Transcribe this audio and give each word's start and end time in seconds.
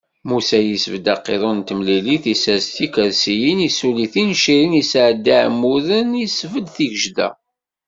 Musa 0.27 0.59
yesbedd 0.61 1.07
aqiḍun 1.15 1.57
n 1.61 1.65
temlilit, 1.67 2.23
isers 2.33 2.65
tikersiyin, 2.75 3.59
issuli 3.69 4.05
tincirin, 4.13 4.79
isɛedda 4.81 5.37
iɛmuden, 5.41 6.09
isbedd 6.25 6.67
tigejda. 6.75 7.27